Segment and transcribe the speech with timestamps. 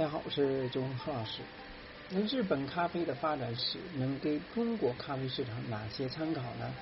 [0.00, 1.42] 大家好，我是周文浩老师。
[2.08, 6.74] 那日本咖啡的发展史能给中国咖啡市场哪些参考呢？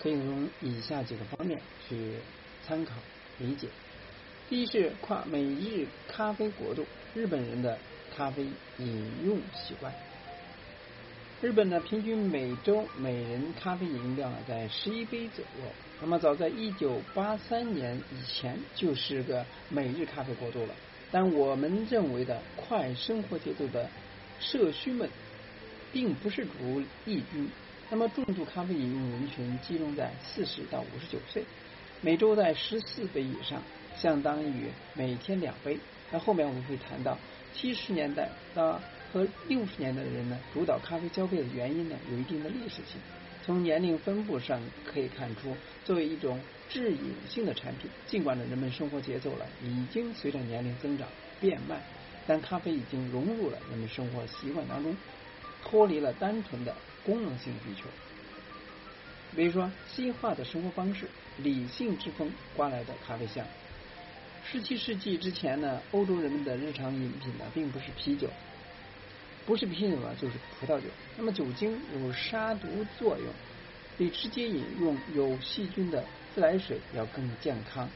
[0.00, 2.12] 可以从以下几个方面去
[2.64, 2.94] 参考
[3.38, 3.66] 理解。
[4.48, 7.76] 第一是跨美日咖啡国度，日本人的
[8.16, 8.44] 咖啡
[8.78, 9.92] 饮用习惯。
[11.42, 15.68] 日本呢，平均每周每人咖啡饮用量在十一杯左右。
[16.00, 20.74] 那么早在一九八三年以前，就是个美日咖啡国度了。
[21.10, 23.88] 但我们认为的快生活节奏的
[24.40, 25.08] 社区们，
[25.92, 27.48] 并不是主力军。
[27.90, 31.44] 那么重度咖啡饮用人群集中在四十到五十九岁，
[32.00, 33.62] 每周在十四杯以上，
[33.96, 35.78] 相当于每天两杯。
[36.10, 37.16] 那后面我们会谈到
[37.52, 38.80] 七十年代到
[39.12, 43.00] 和六十年代的人呢，主导咖啡消费的原因呢，有一定的历史性。
[43.44, 51.06] 从年龄分布上可以看出，作为一种致饮性的产品，尽管呢人们生活节奏了已经随着年龄增长
[51.40, 51.80] 变慢，
[52.26, 54.96] 但咖啡已经融入了人们生活习惯当中，
[55.62, 57.88] 脱离了单纯的功能性需求。
[59.36, 63.44] 比如说，西化的生活方式，理性之风刮来的咖啡香。
[64.44, 68.28] 十七世纪之前呢，欧洲人们的日常饮品呢，并不是啤酒。
[69.44, 70.86] 不是啤酒啊，就是葡萄酒。
[71.16, 73.26] 那么酒精有杀毒作用，
[73.96, 77.88] 比直接饮用有细菌的自来水要更健康。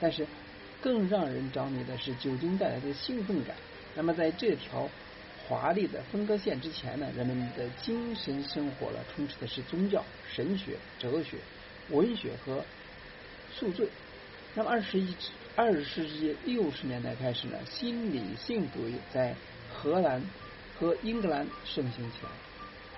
[0.00, 0.26] 但是
[0.80, 3.56] 更让人着迷的是酒精带来的兴奋感。
[3.94, 4.88] 那么在这条
[5.46, 11.38] 华丽的分割线之前呢，人们的精神生活了，充斥的是宗教、神学、哲学、
[11.90, 12.64] 文学和
[13.52, 13.88] 宿醉。
[14.54, 15.14] 那么二十一
[15.54, 19.34] 二十世纪六十年代开始呢，新理性主义在
[19.72, 20.22] 荷兰。
[20.78, 22.28] 和英格兰盛行起来，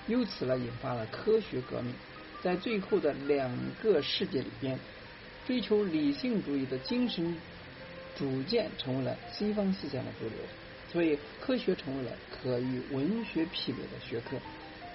[0.09, 1.95] 由此呢引发了科学革命。
[2.43, 3.51] 在最后的两
[3.83, 4.79] 个世界里边，
[5.47, 7.37] 追求理性主义的精神
[8.17, 10.37] 逐渐成为了西方思想的主流，
[10.93, 14.37] 所以科学成为了可与文学媲美的学科。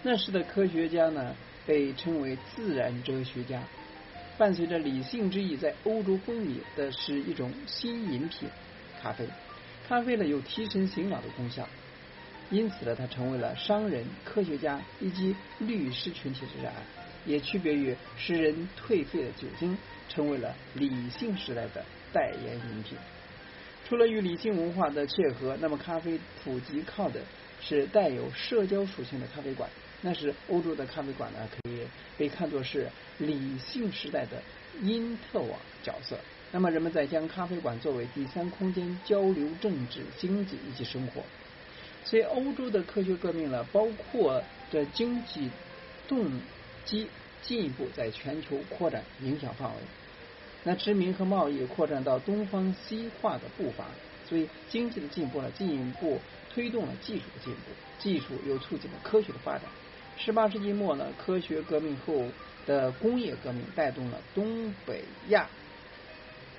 [0.03, 1.35] 那时的科学家呢
[1.65, 3.61] 被称为自然哲学家。
[4.35, 8.49] 伴随着理性之意在欧洲风靡的是一种新饮品——
[8.99, 9.27] 咖啡。
[9.87, 11.69] 咖啡呢有提神醒脑的功效。
[12.49, 16.73] 因此呢，它成为了商人、科学家以及律师群体之爱，
[17.25, 19.77] 也区别于使人退废的酒精，
[20.09, 22.97] 成为了理性时代的代言饮品。
[23.87, 27.21] 除了与理性文化的切合，那么咖啡普及靠的
[27.61, 29.69] 是带有社交属性的咖啡馆。
[30.01, 31.79] 那时欧洲的咖啡馆呢，可以
[32.17, 32.89] 被看作是
[33.19, 34.41] 理性时代的
[34.81, 36.17] 因特网角色。
[36.51, 41.23] 那么人们在将咖啡馆作为第三空间，交流政治、经济以及生活。
[42.05, 45.49] 所以，欧洲的科学革命呢，包括的经济
[46.07, 46.29] 动
[46.85, 47.07] 机
[47.41, 49.75] 进一步在全球扩展影响范围。
[50.63, 53.85] 那殖民和贸易扩展到东方西化的步伐，
[54.27, 56.19] 所以经济的进步呢，进一步
[56.53, 59.63] 推动了技术的进步，技术又促进了科学的发展。
[60.17, 62.25] 十八世纪末呢，科学革命后
[62.65, 65.47] 的工业革命带动了东北亚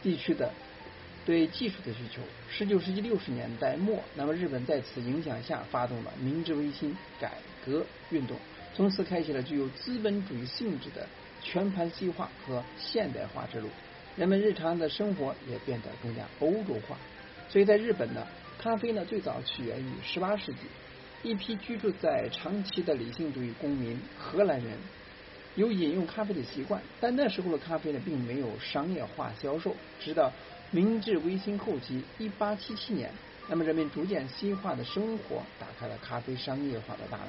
[0.02, 0.50] 地区的。
[1.26, 2.20] 对技术的需求，
[2.50, 7.32] 十九世纪六十年代末，那么日本在此影响下发动了明治维新改
[7.64, 8.36] 革运动，
[8.74, 11.06] 从此开启了具有资本主义性质的
[11.42, 13.68] 全盘西化和现代化之路。
[14.16, 16.96] 人们日常的生活也变得更加欧洲化。
[17.48, 18.26] 所以在日本呢，
[18.58, 20.58] 咖啡呢最早起源于十八世纪，
[21.22, 24.76] 一批居住在长崎的理性主义公民荷兰人
[25.54, 30.32] 有饮用咖啡的习惯，但那时候的咖啡呢并没有商业化销售，直到。
[30.70, 33.08] 明治维新后期，一八七七年，
[33.48, 37.28] 那么人们逐渐西化的生活打开了咖啡商业化的大门。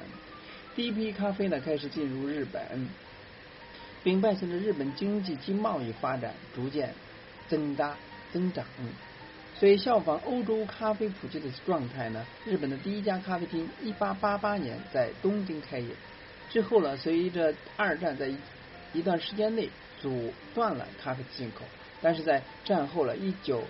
[0.76, 2.86] 第一批咖啡呢开始进入日本，
[4.04, 6.92] 并伴随着日本经济及贸易发展逐渐
[7.48, 7.96] 增大
[8.30, 8.62] 增长。
[9.58, 15.88] 所以效仿欧洲咖啡普及的状态呢，日本的第一家咖啡厅一八八八年在东京开业。
[16.50, 18.30] 之后呢，随着二战在
[18.92, 19.70] 一段时间内
[20.02, 21.64] 阻断了咖啡进口。
[22.02, 23.62] 但是在战后了1961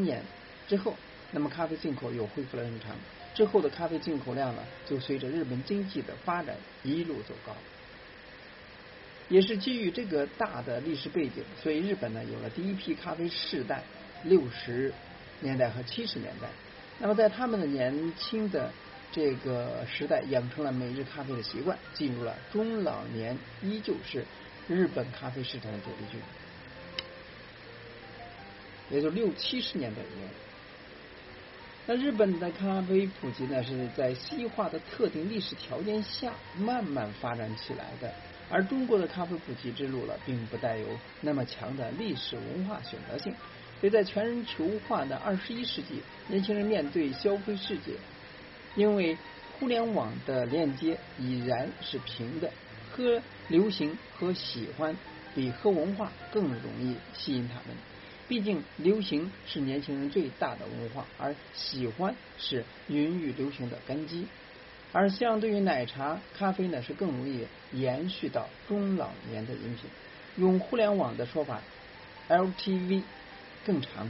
[0.00, 0.22] 年
[0.66, 0.96] 之后，
[1.32, 2.96] 那么咖啡进口又恢复了正常。
[3.36, 7.54] 之后的咖啡进口量呢，就随着日本经济的发展一路走高。
[9.28, 13.82] 也是基于这个大的历史背景，所以日本呢有了第一批咖啡世代，
[14.24, 14.90] 六十
[15.40, 16.48] 年代和七十年代。
[16.98, 18.72] 那么在他们的年轻的
[19.12, 24.24] 这个时代，养成了每日咖啡的习惯，进入了中老年，依旧是
[24.66, 26.18] 日本咖啡市场的主力军。
[28.88, 30.00] 也就六七十年代，
[31.88, 38.12] 那日本的咖啡普及呢，是在西化的特定历史条件下慢慢发展起来的。
[38.50, 40.86] 而中国的咖啡普及之路呢，并不带有
[41.20, 43.32] 那么强的历史文化选择性。
[43.80, 47.92] 所以在全球化的二十一世纪，年轻人面对消费世界，
[48.74, 49.16] 因为
[49.58, 52.50] 互联网的链接已然是平的，
[52.90, 54.96] 喝流行和喜欢
[55.36, 57.76] 比喝文化更容易吸引他们。
[58.28, 64.26] 毕竟，流行是年轻人最大的文化，而喜欢是孕育流行的根基。
[64.92, 69.90] 而相对于奶茶、咖啡呢，是更容易延续到中老年的饮品。
[70.36, 71.60] 用互联网的说法
[72.28, 73.02] ，LTV。
[73.64, 74.08] 更长。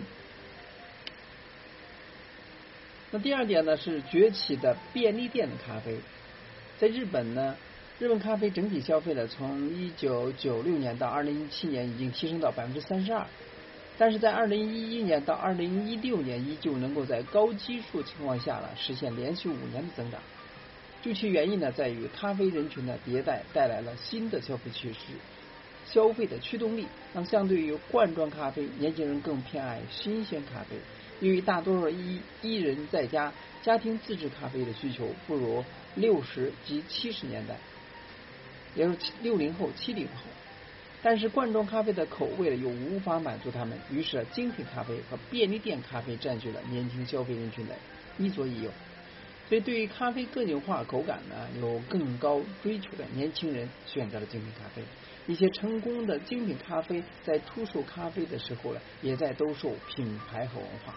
[3.11, 5.97] 那第二点呢是崛起的便利店的咖啡，
[6.79, 7.57] 在日本呢，
[7.99, 13.27] 日本咖啡整体消费呢从一九九六年到二零一七年已经提升到百分之三十二，
[13.99, 20.21] 但是在二零一一年到二零一六年依旧能够在高基数情况下呢实现连续五年的增长。
[21.03, 24.99] 究其原因呢，在于咖啡人群的迭代带来了新的消费趋势。
[25.89, 30.77] 消费的驱动力，那相对于罐装咖啡，年轻人更偏爱新鲜咖啡。
[31.21, 33.33] 由于大多数一一人在家
[33.63, 35.65] 家庭自制咖啡的需求不如
[35.95, 37.57] 六十及七十年代，
[38.75, 40.25] 也就是六零后、七零后，
[41.03, 47.75] 但是罐装咖啡的口味呢又无法满足他们，于是精品咖啡和便利店咖啡占据了年轻消费人群的
[48.19, 48.71] 一左一右。
[49.49, 54.83] 所以，对于咖啡个性化口感呢有更高追求的年轻人选择了精品咖啡。
[55.29, 60.93] 一些成功的精品咖啡在出售咖啡的时候呢，也在兜售品牌和文化。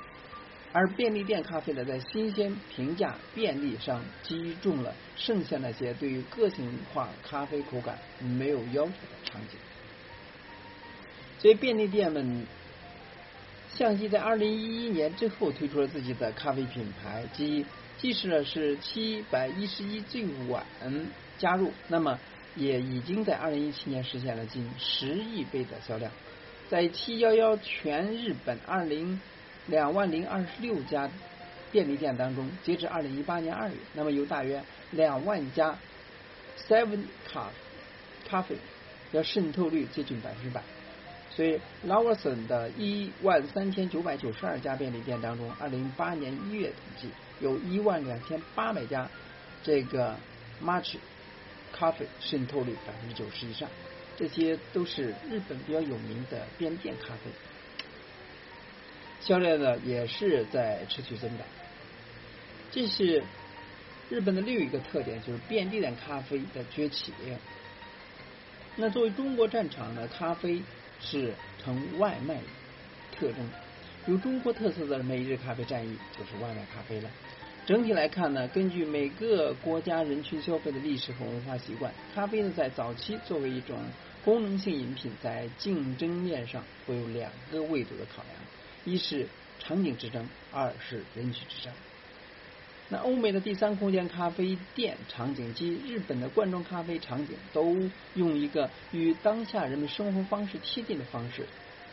[0.71, 9.59] 而便利店咖啡呢，在新鲜、平价、便利上击中了剩下那些对于个性化咖啡口感没有要求的场景。
[11.39, 12.45] 所以，便利店们
[13.75, 17.65] 相继在二零一一年之后推出了自己的咖啡品牌，即
[17.97, 20.63] 即使呢是七百一十一最晚
[21.37, 22.19] 加入，那么。
[22.55, 26.11] 也已经在二零一七年实现了近十亿杯的销量，
[26.67, 29.21] 在七幺幺全日本二零
[29.67, 31.09] 两万零二十六家
[31.71, 34.61] 便利店当中，截至二零一八年二月，那么有大约
[34.91, 35.77] 两万家
[36.67, 37.49] Seven 咖
[38.27, 38.57] 咖啡
[39.11, 40.61] 要渗透率接近百分之百，
[41.39, 41.57] 所以
[41.87, 47.07] Lawson 的一万三千九百九十二家便利店当中，二零一八年一月统计
[47.39, 49.09] 有一万两千八百家
[49.63, 50.17] 这个
[50.61, 50.97] March。
[51.71, 53.69] 咖啡渗透率百分之九十以上，
[54.17, 57.31] 这些都是日本比较有名的便利店咖啡，
[59.21, 61.47] 销量呢也是在持续增长。
[62.71, 63.23] 这是
[64.09, 67.13] 日本的另一个特点，就是便利店咖啡的崛起。
[68.75, 70.63] 那作为中国战场呢，咖啡
[71.01, 72.37] 是成外卖
[73.17, 73.37] 特征，
[74.07, 77.09] 有中国特色的每日咖啡战役就是外卖咖啡了。
[77.65, 83.77] 整体来看呢，根据每个国家人群消费的历史和文化习惯，咖啡呢在早期作为一种
[84.25, 88.35] 功能性饮品，在竞争面上会有两个维度的考量：
[88.85, 89.27] 一是
[89.59, 91.71] 场景之争，二是人群之争。
[92.89, 97.77] 那欧美的第三空间咖啡店场景及日本的罐装咖啡场景，都
[98.15, 101.45] 用一个与当下人们生活方式贴近的方式，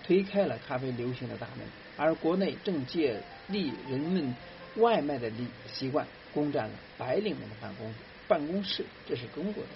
[0.04, 1.66] 推开了咖啡流行的大门，
[1.96, 4.34] 而国内正借力人们。
[4.76, 7.94] 外卖的习习惯攻占了白领们的办公
[8.28, 9.70] 办公室，这是中国的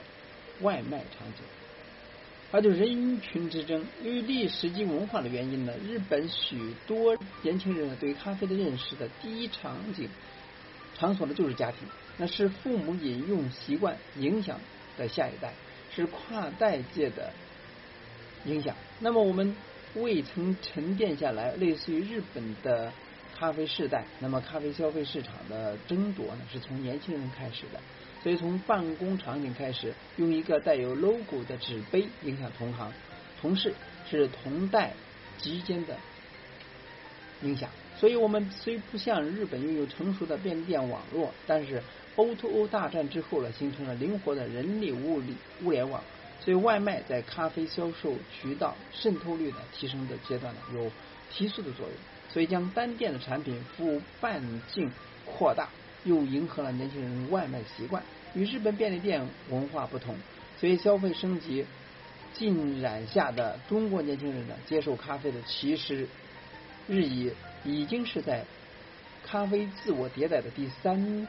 [0.61, 1.43] 外卖场景。
[2.53, 10.07] 而就人群之争，由于历史及文化的原因呢，日本许多年轻人呢对咖啡的认识的第一场景
[11.01, 11.89] 场所呢就是家庭，
[12.19, 14.61] 那是父母饮用习惯影响
[14.97, 15.53] 的下一代，
[15.93, 17.33] 是跨代界的
[18.45, 18.77] 影响。
[19.01, 19.57] 那么我们
[19.95, 22.93] 未曾沉淀下来，类似于日本的。
[23.39, 27.81] 咖啡世代，那么咖啡消费市场的争夺呢，是从年轻人开始的。
[28.23, 32.93] 所以从办公场景开始，用一个带有 logo 的纸杯影响同行、
[33.41, 33.73] 同事，
[34.11, 34.93] 是同代
[35.39, 35.97] 之间的
[37.41, 37.71] 影响。
[38.01, 41.83] 所以我们虽不像日本拥有成熟的便利店网络，但是
[42.17, 46.03] O to O 大战之后呢，形成了灵活的人力物力物联网。
[46.43, 50.91] 所以外卖在咖啡销售渠道渗透率的提升的阶段呢，有
[51.31, 51.95] 提速的作用。
[52.33, 54.41] 所以将单店的产品服务半
[54.73, 54.91] 径
[55.27, 55.69] 扩大，
[56.05, 58.03] 又迎合了年轻人外卖习惯。
[58.33, 60.17] 与日本便利店文化不同，
[60.59, 61.67] 所以消费升级
[62.33, 66.09] 浸染下的中国年轻人呢，接受咖啡的其实
[66.89, 67.31] 日益
[67.65, 68.45] 已经是在
[69.25, 71.27] 咖啡自我迭代的第三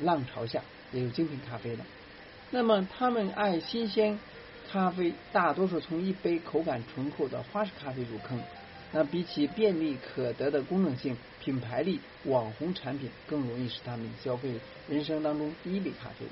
[0.00, 1.84] 浪潮下，也有精品咖啡了。
[2.50, 4.18] 那么他们爱新鲜
[4.70, 8.40] 咖啡，大多数从一杯口感醇厚的花式咖啡入坑。
[8.90, 11.14] 那比起便利可得的功能性、
[11.44, 14.54] 品牌力、网红产品，更容易使他们消费
[14.88, 16.24] 人生当中第一杯咖啡。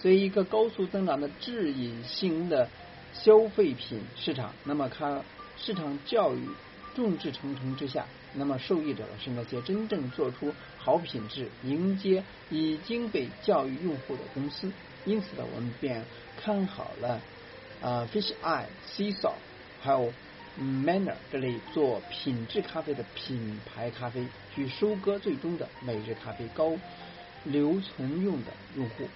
[0.00, 2.68] 所以，一个高速增长的智饮型的
[3.12, 5.22] 消费品市场，那么它
[5.56, 6.48] 市场教育
[6.94, 14.70] 众志成城之下，那么受益者是那些真正做出好品质、迎接已经被教育用户的公司。
[15.04, 16.04] 因此呢，我们便
[16.36, 17.20] 看好了
[17.82, 19.34] 啊，Fish Eye、Sea Salt，
[19.82, 20.12] 还有
[20.58, 26.76] Manner 这类做品质咖啡的品牌咖啡，去收割最终的每日咖啡高
[27.44, 29.08] 留存用的用户。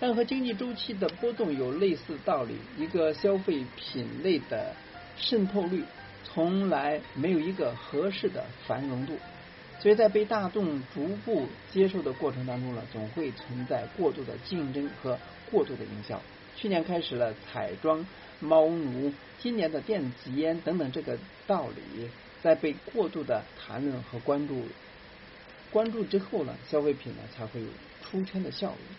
[0.00, 4.74] 但和经济周期的波动有类似道理，一个消费品类的
[5.16, 5.84] 渗透率
[6.24, 9.18] 从来没有一个合适的繁荣度，
[9.80, 15.18] 所以在被大众逐步接受的过程当中呢，总会存在过度的竞争和
[15.50, 16.20] 过度的营销。
[16.56, 18.06] 去年开始了彩妆、
[18.40, 22.08] 猫奴，今年的电子烟等等，这个道理
[22.42, 24.64] 在被过度的谈论和关注
[25.70, 27.66] 关注之后呢，消费品呢才会有
[28.02, 28.96] 出圈的效应。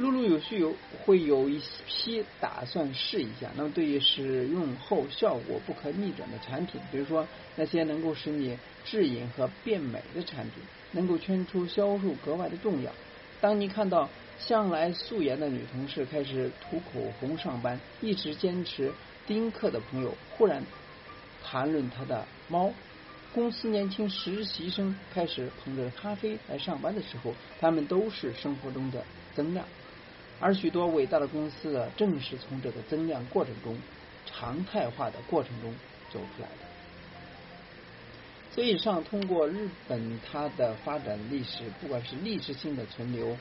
[0.00, 12.90] 陆陆续续有会有一批打算试一下，那么对于使用后效果不可逆转的产品，比如说那些能够使你质隐和变美的产品，能够圈出销售格外的重要。
[13.42, 18.90] 当你看到向来素颜的女同事开始涂口红上班，一直坚持
[19.26, 20.64] 丁克的朋友忽然
[21.44, 22.72] 谈论他的猫，
[23.34, 29.04] 公司年轻实习生开始捧着咖啡来上班的时候，他们都是生活中的
[29.34, 29.66] 增量。
[30.40, 33.76] 而许多伟大的公司呢，正是从这个增量过程中、
[34.24, 35.74] 常态化的过程中
[36.10, 36.70] 走出来的。
[38.52, 43.36] 所以上通过日本它的发展历史，不管是历史性的存留，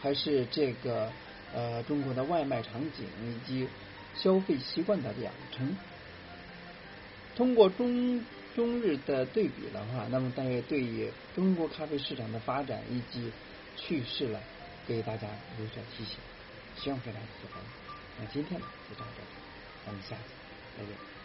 [0.00, 1.12] 还是这个
[1.54, 3.68] 呃中国的外卖场景以及
[4.16, 5.76] 消费习惯的养成，
[7.36, 8.24] 通过中
[8.56, 13.30] 中日的对比的话，那么大约对于中国咖啡市场的发展以及
[13.76, 14.40] 趋势呢，
[14.88, 15.28] 给大家
[15.60, 16.16] 有所提醒。
[16.80, 17.62] 希望大家喜欢。
[18.18, 19.28] 那今天呢就到这里，
[19.84, 20.22] 咱们下次
[20.78, 21.17] 再见。